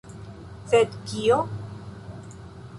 [0.71, 1.39] Sed kio?